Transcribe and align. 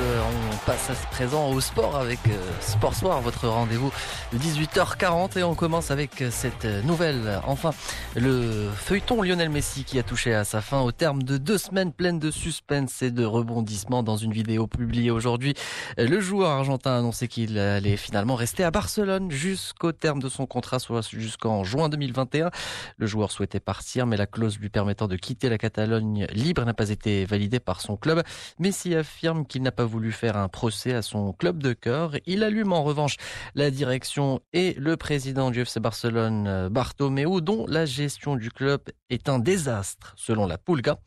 On 0.00 0.56
passe 0.66 0.90
à 0.90 0.94
ce 0.94 1.06
présent 1.08 1.50
au 1.50 1.60
sport 1.60 1.96
avec 1.96 2.20
euh, 2.28 2.38
Sport 2.60 2.94
Soir, 2.94 3.20
votre 3.20 3.48
rendez-vous 3.48 3.92
de 4.32 4.38
18h40 4.38 5.38
et 5.38 5.42
on 5.42 5.54
commence 5.54 5.90
avec 5.90 6.24
cette 6.30 6.64
nouvelle. 6.84 7.40
Enfin, 7.46 7.72
le 8.16 8.70
feuilleton 8.74 9.22
Lionel 9.22 9.50
Messi 9.50 9.84
qui 9.84 9.98
a 9.98 10.02
touché 10.02 10.34
à 10.34 10.44
sa 10.44 10.60
fin 10.62 10.80
au 10.80 10.92
terme 10.92 11.22
de 11.22 11.36
deux 11.36 11.58
semaines 11.58 11.92
pleines 11.92 12.18
de 12.18 12.30
suspense 12.30 13.02
et 13.02 13.10
de 13.10 13.24
rebondissements 13.24 14.02
dans 14.02 14.16
une 14.16 14.32
vidéo 14.32 14.66
publiée 14.66 15.10
aujourd'hui. 15.10 15.54
Le 15.98 16.20
joueur 16.20 16.50
argentin 16.50 16.92
a 16.92 16.98
annoncé 16.98 17.28
qu'il 17.28 17.58
allait 17.58 17.96
finalement 17.96 18.36
rester 18.36 18.64
à 18.64 18.70
Barcelone 18.70 19.30
jusqu'au 19.30 19.92
terme 19.92 20.20
de 20.20 20.28
son 20.28 20.46
contrat, 20.46 20.78
soit 20.78 21.06
jusqu'en 21.10 21.62
juin 21.64 21.88
2021. 21.88 22.50
Le 22.96 23.06
joueur 23.06 23.30
souhaitait 23.32 23.60
partir, 23.60 24.06
mais 24.06 24.16
la 24.16 24.26
clause 24.26 24.58
lui 24.58 24.70
permettant 24.70 25.08
de 25.08 25.16
quitter 25.16 25.48
la 25.48 25.58
Catalogne 25.58 26.26
libre 26.32 26.64
n'a 26.64 26.74
pas 26.74 26.90
été 26.90 27.24
validée 27.26 27.60
par 27.60 27.80
son 27.80 27.96
club. 27.96 28.22
Messi 28.58 28.94
affirme 28.94 29.44
qu'il 29.44 29.62
n'a 29.62 29.72
pas 29.72 29.84
voulu 29.90 30.12
faire 30.12 30.36
un 30.36 30.48
procès 30.48 30.94
à 30.94 31.02
son 31.02 31.32
club 31.32 31.62
de 31.62 31.72
cœur. 31.72 32.12
Il 32.26 32.44
allume 32.44 32.72
en 32.72 32.84
revanche 32.84 33.16
la 33.54 33.70
direction 33.70 34.40
et 34.52 34.74
le 34.74 34.96
président 34.96 35.50
du 35.50 35.60
FC 35.62 35.80
Barcelone, 35.80 36.68
Bartomeu, 36.68 37.40
dont 37.40 37.66
la 37.66 37.84
gestion 37.84 38.36
du 38.36 38.50
club 38.50 38.82
est 39.10 39.28
un 39.28 39.40
désastre, 39.40 40.14
selon 40.16 40.46
la 40.46 40.58
Pulga. 40.58 40.98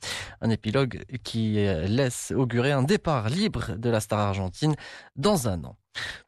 Un 0.41 0.49
épilogue 0.49 1.03
qui 1.23 1.53
laisse 1.87 2.33
augurer 2.35 2.73
un 2.73 2.83
départ 2.83 3.29
libre 3.29 3.75
de 3.77 3.89
la 3.89 4.01
star 4.01 4.19
argentine 4.19 4.75
dans 5.15 5.47
un 5.47 5.63
an. 5.63 5.77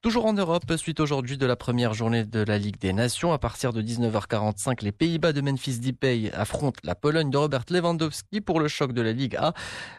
Toujours 0.01 0.25
en 0.25 0.33
Europe, 0.33 0.63
suite 0.77 0.99
aujourd'hui 0.99 1.37
de 1.37 1.45
la 1.45 1.55
première 1.55 1.93
journée 1.93 2.25
de 2.25 2.41
la 2.41 2.57
Ligue 2.57 2.77
des 2.79 2.93
Nations, 2.93 3.33
à 3.33 3.39
partir 3.39 3.73
de 3.73 3.81
19h45, 3.81 4.83
les 4.83 4.91
Pays-Bas 4.91 5.33
de 5.33 5.41
Memphis 5.41 5.79
Depay 5.79 6.31
affrontent 6.33 6.79
la 6.83 6.93
Pologne 6.93 7.31
de 7.31 7.37
Robert 7.37 7.65
Lewandowski 7.69 8.41
pour 8.41 8.59
le 8.59 8.67
choc 8.67 8.93
de 8.93 9.01
la 9.01 9.11
Ligue 9.11 9.35
A. 9.37 9.53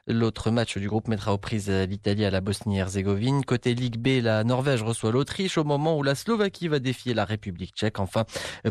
L'autre 0.06 0.50
match 0.50 0.78
du 0.78 0.88
groupe 0.88 1.08
mettra 1.08 1.32
aux 1.32 1.38
prises 1.38 1.68
l'Italie 1.68 2.24
à 2.24 2.30
la 2.30 2.40
Bosnie-Herzégovine. 2.40 3.44
Côté 3.44 3.74
Ligue 3.74 3.98
B, 3.98 4.22
la 4.22 4.44
Norvège 4.44 4.82
reçoit 4.82 5.10
l'Autriche 5.10 5.58
au 5.58 5.64
moment 5.64 5.98
où 5.98 6.02
la 6.02 6.14
Slovaquie 6.14 6.68
va 6.68 6.78
défier 6.78 7.14
la 7.14 7.24
République 7.24 7.74
tchèque. 7.74 7.98
Enfin, 7.98 8.24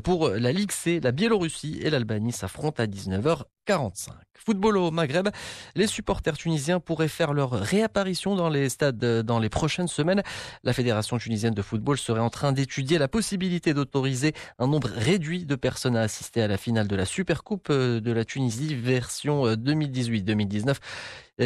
pour 0.04 0.30
la 0.30 0.52
Ligue 0.54 0.72
C, 0.72 1.02
la 1.04 1.12
Biélorussie 1.12 1.80
et 1.82 1.90
l'Albanie 1.90 2.32
s'affrontent 2.32 2.82
à 2.82 2.88
19h45. 2.88 4.12
Football 4.46 4.78
au 4.78 4.92
Maghreb, 4.92 5.30
les 5.76 5.88
supporters 5.88 6.38
tunisiens 6.38 6.80
pourraient 6.80 7.08
faire 7.08 7.34
leur 7.34 7.52
réapparition 7.52 8.36
dans 8.36 8.50
les 8.50 8.70
stades 8.70 8.98
dans 8.98 9.40
les 9.40 9.50
prochaines 9.50 9.88
semaines. 9.88 10.22
La 10.64 10.74
tunisienne 11.20 11.54
de 11.54 11.62
football 11.62 11.98
serait 11.98 12.20
en 12.20 12.30
train 12.30 12.52
d'étudier 12.52 12.98
la 12.98 13.08
possibilité 13.08 13.74
d'autoriser 13.74 14.34
un 14.60 14.68
nombre 14.68 14.90
réduit 14.90 15.46
de 15.46 15.56
personnes 15.56 15.96
à 15.96 16.02
assister 16.02 16.42
à 16.42 16.48
la 16.48 16.58
finale 16.58 16.88
de 16.88 16.96
la 16.96 17.06
Supercoupe 17.06 17.68
euh, 17.70 18.00
de 18.00 18.12
la 18.12 18.26
Tunisie 18.26 18.76
version 18.76 19.46
2018-2019 19.46 20.68
euh, 20.68 20.72
euh, 20.72 20.74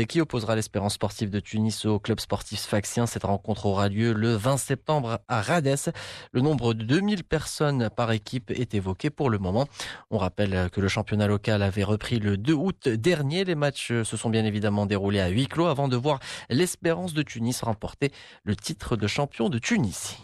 qui 0.07 0.21
opposera 0.21 0.55
l'Espérance 0.55 0.93
sportive 0.93 1.29
de 1.29 1.39
Tunis 1.39 1.85
au 1.85 1.99
club 1.99 2.19
sportif 2.19 2.59
sfaxien? 2.59 3.05
Cette 3.05 3.23
rencontre 3.23 3.65
aura 3.65 3.89
lieu 3.89 4.13
le 4.13 4.35
20 4.35 4.57
septembre 4.57 5.19
à 5.27 5.41
Rades. 5.41 5.93
Le 6.31 6.41
nombre 6.41 6.73
de 6.73 6.83
2000 6.83 7.23
personnes 7.23 7.89
par 7.89 8.11
équipe 8.11 8.51
est 8.51 8.73
évoqué 8.73 9.09
pour 9.09 9.29
le 9.29 9.37
moment. 9.37 9.67
On 10.11 10.17
rappelle 10.17 10.69
que 10.71 10.81
le 10.81 10.87
championnat 10.87 11.27
local 11.27 11.61
avait 11.61 11.83
repris 11.83 12.19
le 12.19 12.37
2 12.37 12.53
août 12.53 12.87
dernier. 12.89 13.45
Les 13.45 13.55
matchs 13.55 13.87
se 14.03 14.17
sont 14.17 14.29
bien 14.29 14.45
évidemment 14.45 14.85
déroulés 14.85 15.19
à 15.19 15.27
huis 15.27 15.47
clos 15.47 15.67
avant 15.67 15.87
de 15.87 15.97
voir 15.97 16.19
l'Espérance 16.49 17.13
de 17.13 17.21
Tunis 17.21 17.61
remporter 17.61 18.11
le 18.43 18.55
titre 18.55 18.95
de 18.95 19.07
champion 19.07 19.49
de 19.49 19.59
Tunisie. 19.59 20.17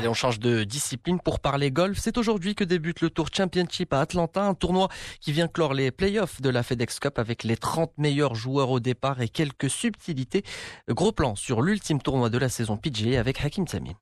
Allez, 0.00 0.08
on 0.08 0.14
change 0.14 0.40
de 0.40 0.64
discipline 0.64 1.20
pour 1.20 1.40
parler 1.40 1.70
golf. 1.70 1.98
C'est 2.00 2.16
aujourd'hui 2.16 2.54
que 2.54 2.64
débute 2.64 3.02
le 3.02 3.10
Tour 3.10 3.28
Championship 3.30 3.92
à 3.92 4.00
Atlanta, 4.00 4.42
un 4.42 4.54
tournoi 4.54 4.88
qui 5.20 5.30
vient 5.30 5.46
clore 5.46 5.74
les 5.74 5.90
playoffs 5.90 6.40
de 6.40 6.48
la 6.48 6.62
FedEx 6.62 7.00
Cup 7.00 7.18
avec 7.18 7.44
les 7.44 7.58
30 7.58 7.92
meilleurs 7.98 8.34
joueurs 8.34 8.70
au 8.70 8.80
départ 8.80 9.20
et 9.20 9.28
quelques 9.28 9.68
subtilités. 9.68 10.42
Gros 10.88 11.12
plan 11.12 11.34
sur 11.34 11.60
l'ultime 11.60 12.00
tournoi 12.00 12.30
de 12.30 12.38
la 12.38 12.48
saison 12.48 12.78
PGA 12.78 13.20
avec 13.20 13.44
Hakim 13.44 13.66
Tamim. 13.66 13.92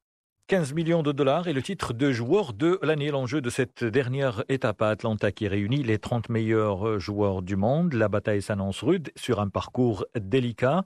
15 0.48 0.72
millions 0.72 1.02
de 1.02 1.12
dollars 1.12 1.46
et 1.46 1.52
le 1.52 1.60
titre 1.60 1.92
de 1.92 2.10
joueur 2.10 2.54
de 2.54 2.78
l'année. 2.82 3.10
L'enjeu 3.10 3.42
de 3.42 3.50
cette 3.50 3.84
dernière 3.84 4.44
étape 4.48 4.80
à 4.80 4.88
Atlanta 4.88 5.30
qui 5.30 5.46
réunit 5.46 5.82
les 5.82 5.98
30 5.98 6.30
meilleurs 6.30 6.98
joueurs 6.98 7.42
du 7.42 7.54
monde. 7.54 7.92
La 7.92 8.08
bataille 8.08 8.40
s'annonce 8.40 8.82
rude 8.82 9.10
sur 9.14 9.40
un 9.40 9.50
parcours 9.50 10.06
délicat. 10.18 10.84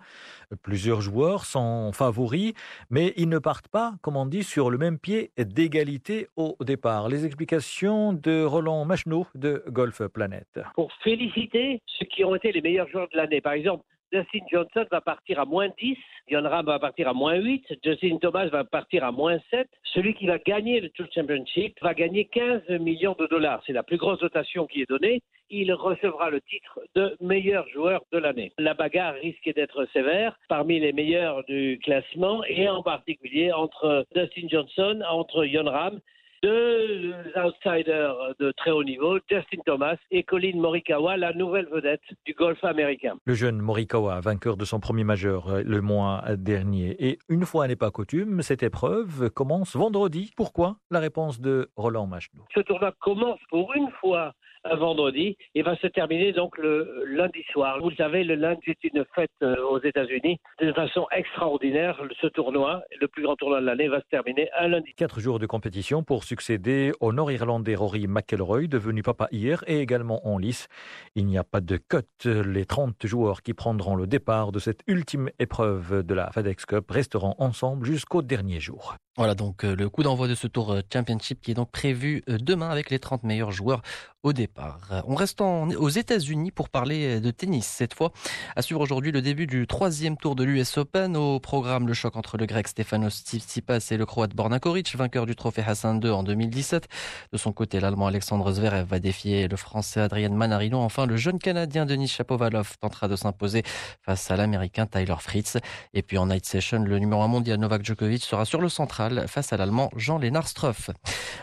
Plusieurs 0.63 1.01
joueurs 1.01 1.45
sont 1.45 1.93
favoris, 1.93 2.55
mais 2.91 3.13
ils 3.17 3.29
ne 3.29 3.39
partent 3.39 3.69
pas, 3.69 3.95
comme 4.03 4.17
on 4.17 4.27
dit, 4.27 4.43
sur 4.43 4.69
le 4.69 4.79
même 4.79 4.99
pied 4.99 5.31
d'égalité 5.39 6.27
au 6.35 6.57
départ. 6.61 7.09
Les 7.09 7.25
explications 7.25 8.13
de 8.13 8.43
Roland 8.43 8.85
Macheneau 8.85 9.29
de 9.37 9.63
Golf 9.69 10.03
Planet. 10.09 10.59
Pour 10.75 10.91
féliciter 11.05 11.81
ceux 11.87 12.07
qui 12.07 12.25
ont 12.25 12.35
été 12.35 12.51
les 12.51 12.63
meilleurs 12.63 12.89
joueurs 12.89 13.09
de 13.13 13.17
l'année, 13.17 13.41
par 13.41 13.53
exemple, 13.53 13.85
Justin 14.13 14.45
Johnson 14.51 14.85
va 14.91 15.01
partir 15.01 15.41
à 15.41 15.47
moins 15.47 15.69
10, 15.81 15.97
Jon 16.29 16.43
Ram 16.43 16.67
va 16.67 16.79
partir 16.79 17.09
à 17.09 17.15
moins 17.15 17.37
8, 17.37 17.79
Justin 17.83 18.19
Thomas 18.19 18.47
va 18.47 18.63
partir 18.65 19.05
à 19.05 19.11
moins 19.11 19.39
7. 19.51 19.67
Celui 19.85 20.15
qui 20.15 20.27
va 20.27 20.39
gagner 20.39 20.81
le 20.81 20.91
Tour 20.91 21.07
Championship 21.15 21.79
va 21.81 21.95
gagner 21.95 22.27
15 22.27 22.69
millions 22.81 23.17
de 23.19 23.27
dollars. 23.27 23.63
C'est 23.67 23.73
la 23.73 23.83
plus 23.83 23.97
grosse 23.97 24.21
dotation 24.21 24.67
qui 24.67 24.83
est 24.83 24.89
donnée. 24.89 25.23
Il 25.49 25.73
recevra 25.73 26.29
le 26.29 26.41
titre 26.43 26.81
de 26.95 27.17
meilleur 27.21 27.67
joueur 27.69 28.03
de 28.13 28.19
l'année. 28.19 28.53
La 28.59 28.75
bagarre 28.75 29.15
risque 29.15 29.51
d'être 29.55 29.87
sévère 29.93 30.39
parmi 30.49 30.79
les 30.79 30.93
meilleurs 30.93 31.43
du 31.45 31.79
classement 31.83 32.45
et 32.45 32.69
en 32.69 32.83
particulier 32.83 33.51
entre 33.53 34.05
Dustin 34.15 34.49
Johnson, 34.49 35.03
entre 35.09 35.47
Jon 35.47 35.71
Ram 35.71 36.01
deux 36.43 37.15
outsiders 37.37 38.35
de 38.39 38.53
très 38.53 38.71
haut 38.71 38.83
niveau, 38.85 39.19
Justin 39.31 39.59
Thomas 39.65 39.97
et 40.11 40.23
Colin 40.23 40.57
Morikawa, 40.57 41.17
la 41.17 41.33
nouvelle 41.33 41.67
vedette 41.67 42.03
du 42.27 42.35
golf 42.35 42.63
américain. 42.65 43.17
Le 43.25 43.35
jeune 43.35 43.61
Morikawa, 43.61 44.21
vainqueur 44.21 44.57
de 44.57 44.65
son 44.65 44.81
premier 44.81 45.05
majeur 45.05 45.49
euh, 45.49 45.63
le 45.65 45.81
mois 45.81 46.25
dernier. 46.37 46.97
Et 46.99 47.19
une 47.29 47.45
fois 47.45 47.69
n'est 47.69 47.77
pas 47.77 47.91
coutume, 47.91 48.43
cette 48.43 48.63
épreuve 48.63 49.31
commence 49.31 49.77
vendredi. 49.77 50.33
Pourquoi? 50.37 50.77
La 50.91 51.01
réponse 51.01 51.41
de 51.41 51.71
Roland 51.77 52.07
Machenou. 52.07 52.43
Ce 52.55 52.61
tournoi 52.61 52.93
commence 53.01 53.41
pour 53.49 53.73
une 53.75 53.91
fois 54.01 54.35
un 54.65 54.77
vendredi 54.77 55.37
et 55.55 55.63
va 55.63 55.77
se 55.77 55.87
terminer 55.87 56.33
donc 56.33 56.59
le 56.59 57.05
lundi 57.07 57.43
soir. 57.53 57.79
Vous 57.81 57.91
le 57.91 57.97
savez, 57.97 58.25
le 58.25 58.35
lundi 58.35 58.63
est 58.67 58.85
une 58.85 59.05
fête 59.15 59.31
euh, 59.43 59.57
aux 59.65 59.81
États-Unis. 59.81 60.39
De 60.61 60.73
façon 60.73 61.07
extraordinaire, 61.11 62.01
ce 62.21 62.27
tournoi, 62.29 62.83
le 63.01 63.09
plus 63.09 63.23
grand 63.23 63.37
tournoi 63.37 63.61
de 63.61 63.67
l'année, 63.67 63.89
va 63.89 64.01
se 64.01 64.09
terminer 64.11 64.49
un 64.59 64.69
lundi. 64.69 64.93
Quatre 64.97 65.21
jours 65.21 65.39
de 65.39 65.47
compétition 65.47 66.03
pour 66.03 66.25
succéder 66.25 66.93
au 67.01 67.13
Nord-Irlandais 67.13 67.75
Rory 67.75 68.07
McElroy, 68.07 68.69
devenu 68.69 69.03
papa 69.03 69.29
hier 69.33 69.65
et 69.67 69.81
également 69.81 70.27
en 70.27 70.39
lice. 70.39 70.69
Il 71.15 71.27
n'y 71.27 71.39
a 71.39 71.45
pas 71.45 71.61
de 71.61 71.77
cote. 71.77 72.25
Les 72.25 72.65
30 72.65 73.07
joueurs 73.07 73.43
qui 73.43 73.55
prendront 73.55 73.97
le 73.97 74.07
départ 74.07 74.53
de 74.53 74.59
cette 74.59 74.81
ultime 74.87 75.31
épreuve 75.39 76.05
de 76.05 76.15
la 76.15 76.31
FedEx 76.31 76.67
Cup 76.67 76.91
resteront 76.91 77.35
ensemble 77.39 77.87
jusqu'au 77.87 78.23
dernier 78.23 78.61
jour. 78.61 78.97
Voilà 79.19 79.35
donc 79.35 79.65
euh, 79.65 79.77
le 79.77 79.91
coup 79.91 80.03
d'envoi 80.03 80.27
de 80.27 80.35
ce 80.35 80.47
Tour 80.47 80.73
euh, 80.73 80.81
Championship 80.91 81.43
qui 81.43 81.51
est 81.51 81.55
donc 81.55 81.71
prévu 81.71 82.23
demain 82.27 82.71
avec 82.71 82.89
les 82.89 82.99
30 82.99 83.25
meilleurs 83.25 83.53
joueurs 83.53 83.83
au 84.23 84.33
départ. 84.33 85.03
On 85.07 85.15
reste 85.15 85.41
aux 85.41 85.89
États-Unis 85.89 86.53
pour 86.53 86.69
parler 86.69 87.21
de 87.21 87.31
tennis 87.31 87.67
cette 87.67 87.95
fois. 87.95 88.13
À 88.55 88.63
suivre 88.63 88.81
aujourd'hui 88.81 89.11
le 89.11 89.21
début 89.21 89.47
du 89.47 89.67
troisième 89.67 90.17
tour 90.17 90.37
de 90.37 90.45
l'US 90.45 90.77
Open. 90.77 91.17
Au 91.17 91.41
programme, 91.41 91.89
le 91.89 91.95
choc 91.95 92.17
entre 92.17 92.39
le 92.39 92.47
grec 92.47 92.69
Stefanos 92.69 93.23
Tsitsipas 93.25 93.89
et 93.91 93.97
le 93.97 94.07
croate 94.07 94.35
Borna 94.35 94.61
Koric, 94.61 94.95
vainqueur 94.95 95.27
du 95.27 95.35
trophée 95.35 95.65
Hassan 95.67 96.01
II 96.03 96.11
en 96.11 96.23
2017. 96.23 96.89
De 97.33 97.39
son 97.39 97.53
côté, 97.53 97.81
l'allemand 97.81 98.07
Alexandre 98.07 98.53
Zverev 98.53 98.87
va 98.87 99.01
défier 99.01 99.49
le 99.49 99.57
français 99.57 100.01
Adrien 100.01 100.29
Manarino. 100.29 100.79
Enfin, 100.79 101.07
le 101.07 101.17
jeune 101.17 101.41
canadien 101.41 101.85
Denis 101.85 102.09
Shapovalov 102.09 102.77
tentera 102.79 103.09
de 103.09 103.17
s'imposer 103.17 103.65
face 104.03 104.31
à 104.31 104.37
l'américain 104.37 104.87
Tyler 104.87 105.17
Fritz. 105.19 105.59
Et 105.95 106.03
puis 106.03 106.19
en 106.19 106.27
night 106.27 106.47
session, 106.47 106.83
le 106.83 106.99
numéro 107.01 107.23
1 107.23 107.29
mondial 107.29 107.59
Novak 107.59 107.85
Djokovic 107.85 108.23
sera 108.23 108.45
sur 108.45 108.61
le 108.61 108.69
central 108.69 109.27
face 109.27 109.53
à 109.53 109.57
l'allemand 109.57 109.91
Jean-Lénard 109.97 110.47
Struff. 110.47 110.91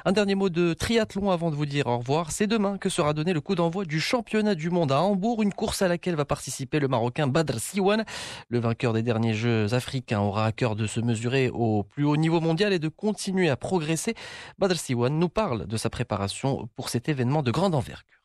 Un 0.05 0.13
dernier 0.13 0.35
mot 0.35 0.49
de 0.49 0.73
triathlon 0.73 1.29
avant 1.29 1.51
de 1.51 1.55
vous 1.55 1.65
dire 1.65 1.87
au 1.87 1.97
revoir. 1.97 2.31
C'est 2.31 2.47
demain 2.47 2.68
que 2.77 2.89
sera 2.89 3.13
donné 3.13 3.33
le 3.33 3.41
coup 3.41 3.55
d'envoi 3.55 3.85
du 3.85 3.99
championnat 3.99 4.55
du 4.55 4.69
monde 4.69 4.91
à 4.91 5.01
Hambourg, 5.01 5.41
une 5.41 5.53
course 5.53 5.81
à 5.81 5.87
laquelle 5.87 6.15
va 6.15 6.25
participer 6.25 6.79
le 6.79 6.87
Marocain 6.87 7.27
Badr 7.27 7.59
Siwan. 7.59 8.03
Le 8.49 8.59
vainqueur 8.59 8.93
des 8.93 9.01
derniers 9.01 9.33
Jeux 9.33 9.73
africains 9.73 10.19
aura 10.19 10.45
à 10.45 10.51
cœur 10.51 10.75
de 10.75 10.85
se 10.85 10.99
mesurer 10.99 11.49
au 11.49 11.83
plus 11.83 12.03
haut 12.03 12.17
niveau 12.17 12.41
mondial 12.41 12.73
et 12.73 12.79
de 12.79 12.87
continuer 12.87 13.49
à 13.49 13.55
progresser. 13.55 14.15
Badr 14.57 14.77
Siwan 14.77 15.17
nous 15.17 15.29
parle 15.29 15.65
de 15.65 15.77
sa 15.77 15.89
préparation 15.89 16.69
pour 16.75 16.89
cet 16.89 17.09
événement 17.09 17.41
de 17.41 17.51
grande 17.51 17.75
envergure. 17.75 18.18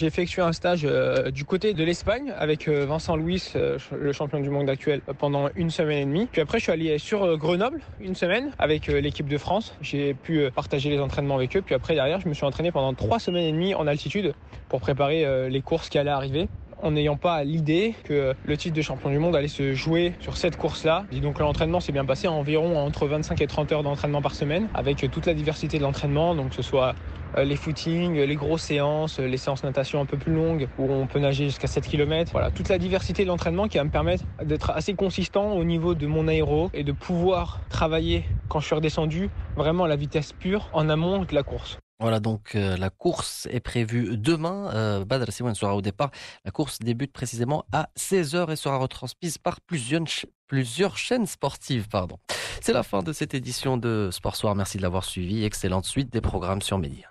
J'ai 0.00 0.06
effectué 0.06 0.40
un 0.40 0.54
stage 0.54 0.84
euh, 0.84 1.30
du 1.30 1.44
côté 1.44 1.74
de 1.74 1.84
l'Espagne 1.84 2.32
avec 2.38 2.66
euh, 2.66 2.86
Vincent 2.86 3.14
Louis, 3.14 3.52
euh, 3.56 3.78
le 3.94 4.12
champion 4.12 4.40
du 4.40 4.48
monde 4.48 4.70
actuel, 4.70 5.02
pendant 5.18 5.50
une 5.54 5.70
semaine 5.70 5.98
et 5.98 6.04
demie. 6.06 6.26
Puis 6.32 6.40
après, 6.40 6.58
je 6.58 6.64
suis 6.64 6.72
allé 6.72 6.98
sur 6.98 7.36
Grenoble 7.36 7.80
une 8.00 8.14
semaine 8.14 8.52
avec 8.58 8.86
l'équipe 8.86 9.28
de 9.28 9.36
France. 9.36 9.76
J'ai 9.82 10.14
pu 10.14 10.50
partager 10.54 10.88
les 10.88 10.98
entraînements 10.98 11.36
avec 11.36 11.56
eux. 11.56 11.62
Puis 11.62 11.74
après, 11.74 11.94
derrière, 11.94 12.20
je 12.20 12.28
me 12.28 12.32
suis 12.32 12.46
entraîné 12.46 12.72
pendant 12.72 12.94
trois 12.94 13.18
semaines 13.18 13.44
et 13.44 13.52
demie 13.52 13.74
en 13.74 13.86
altitude 13.86 14.34
pour 14.70 14.80
préparer 14.80 15.50
les 15.50 15.60
courses 15.60 15.88
qui 15.88 15.98
allaient 15.98 16.10
arriver 16.10 16.48
en 16.82 16.90
n'ayant 16.90 17.16
pas 17.16 17.44
l'idée 17.44 17.94
que 18.04 18.34
le 18.44 18.56
titre 18.56 18.74
de 18.74 18.82
champion 18.82 19.10
du 19.10 19.18
monde 19.18 19.36
allait 19.36 19.46
se 19.46 19.72
jouer 19.72 20.14
sur 20.18 20.36
cette 20.36 20.56
course-là. 20.56 21.04
Donc 21.12 21.38
l'entraînement 21.38 21.80
s'est 21.80 21.92
bien 21.92 22.04
passé, 22.04 22.26
environ 22.26 22.76
entre 22.76 23.06
25 23.06 23.40
et 23.40 23.46
30 23.46 23.72
heures 23.72 23.82
d'entraînement 23.84 24.20
par 24.20 24.34
semaine, 24.34 24.68
avec 24.74 25.08
toute 25.10 25.26
la 25.26 25.34
diversité 25.34 25.78
de 25.78 25.82
l'entraînement, 25.84 26.34
donc 26.34 26.50
que 26.50 26.56
ce 26.56 26.62
soit 26.62 26.94
les 27.36 27.56
footings, 27.56 28.14
les 28.14 28.36
grosses 28.36 28.62
séances, 28.62 29.18
les 29.18 29.36
séances 29.36 29.62
natation 29.64 30.00
un 30.00 30.06
peu 30.06 30.16
plus 30.16 30.32
longues 30.32 30.68
où 30.78 30.90
on 30.90 31.06
peut 31.06 31.18
nager 31.18 31.46
jusqu'à 31.46 31.66
7 31.66 31.86
km. 31.86 32.32
Voilà, 32.32 32.50
toute 32.50 32.68
la 32.68 32.78
diversité 32.78 33.22
de 33.24 33.28
l'entraînement 33.28 33.68
qui 33.68 33.78
va 33.78 33.84
me 33.84 33.90
permettre 33.90 34.24
d'être 34.42 34.70
assez 34.70 34.94
consistant 34.94 35.52
au 35.52 35.64
niveau 35.64 35.94
de 35.94 36.06
mon 36.06 36.28
aéro 36.28 36.70
et 36.74 36.84
de 36.84 36.92
pouvoir 36.92 37.60
travailler 37.68 38.24
quand 38.48 38.60
je 38.60 38.66
suis 38.66 38.74
redescendu 38.74 39.30
vraiment 39.56 39.84
à 39.84 39.88
la 39.88 39.96
vitesse 39.96 40.32
pure 40.32 40.68
en 40.72 40.88
amont 40.88 41.24
de 41.24 41.34
la 41.34 41.42
course. 41.42 41.78
Voilà, 42.02 42.18
donc 42.18 42.56
euh, 42.56 42.76
la 42.76 42.90
course 42.90 43.46
est 43.52 43.60
prévue 43.60 44.16
demain. 44.16 44.70
Euh, 44.74 45.04
Badr 45.04 45.30
Siwan 45.30 45.54
sera 45.54 45.76
au 45.76 45.82
départ. 45.82 46.10
La 46.44 46.50
course 46.50 46.80
débute 46.80 47.12
précisément 47.12 47.64
à 47.70 47.90
16h 47.96 48.50
et 48.50 48.56
sera 48.56 48.76
retransmise 48.78 49.38
par 49.38 49.60
plusieurs, 49.60 50.02
plusieurs 50.48 50.96
chaînes 50.96 51.26
sportives. 51.26 51.88
Pardon. 51.88 52.18
C'est 52.60 52.72
la 52.72 52.82
fin 52.82 53.04
de 53.04 53.12
cette 53.12 53.34
édition 53.34 53.76
de 53.76 54.08
Sport 54.10 54.34
Soir. 54.34 54.56
Merci 54.56 54.78
de 54.78 54.82
l'avoir 54.82 55.04
suivi. 55.04 55.44
Excellente 55.44 55.84
suite 55.84 56.12
des 56.12 56.20
programmes 56.20 56.60
sur 56.60 56.76
Média. 56.76 57.08